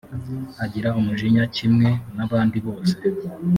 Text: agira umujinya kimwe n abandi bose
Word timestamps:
agira 0.63 0.89
umujinya 0.99 1.43
kimwe 1.55 1.89
n 2.15 2.17
abandi 2.25 2.57
bose 2.65 2.95